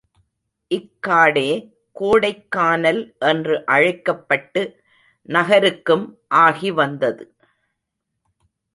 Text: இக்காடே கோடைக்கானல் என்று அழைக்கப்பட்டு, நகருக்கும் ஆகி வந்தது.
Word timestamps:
இக்காடே 0.71 1.49
கோடைக்கானல் 1.99 3.01
என்று 3.19 3.65
அழைக்கப்பட்டு, 3.65 4.63
நகருக்கும் 5.29 6.05
ஆகி 6.27 6.71
வந்தது. 6.71 7.35